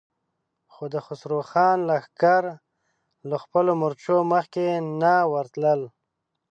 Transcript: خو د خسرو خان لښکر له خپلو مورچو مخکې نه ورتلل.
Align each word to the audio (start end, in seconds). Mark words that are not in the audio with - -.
خو 0.73 0.83
د 0.93 0.95
خسرو 1.05 1.39
خان 1.49 1.77
لښکر 1.89 2.43
له 3.29 3.35
خپلو 3.43 3.71
مورچو 3.81 4.17
مخکې 4.33 4.65
نه 5.01 5.13
ورتلل. 5.33 5.81